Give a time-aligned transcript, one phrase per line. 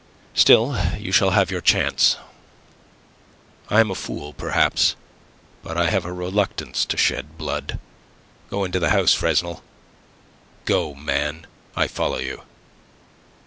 [0.33, 2.17] Still, you shall have your chance.
[3.69, 4.95] I am a fool, perhaps,
[5.61, 7.77] but I have a reluctance to shed blood.
[8.49, 9.61] Go into the house, Fresnel.
[10.65, 11.45] Go, man.
[11.75, 12.41] I follow you."